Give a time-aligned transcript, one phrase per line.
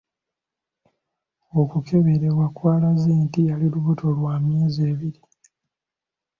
[1.61, 5.21] Okukeberwa kwalaze nti ali lubuto lwa myezi ebiri.